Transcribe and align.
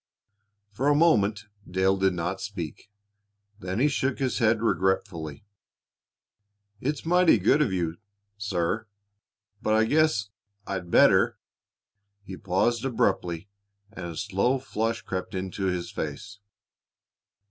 For 0.71 0.87
a 0.87 0.95
moment 0.95 1.45
Dale 1.69 1.95
did 1.95 2.13
not 2.15 2.41
speak. 2.41 2.89
Then 3.59 3.77
he 3.79 3.87
shook 3.87 4.17
his 4.17 4.39
head 4.39 4.63
regretfully. 4.63 5.45
"It's 6.79 7.05
mighty 7.05 7.37
good 7.37 7.61
of 7.61 7.71
you, 7.71 7.97
sir, 8.35 8.87
but 9.61 9.75
I 9.75 9.83
guess 9.83 10.29
I'd 10.65 10.89
better" 10.89 11.37
He 12.25 12.35
paused 12.35 12.83
abruptly, 12.83 13.47
and 13.91 14.07
a 14.07 14.17
slow 14.17 14.57
flush 14.57 15.03
crept 15.03 15.35
into 15.35 15.65
his 15.65 15.91
face. 15.91 16.39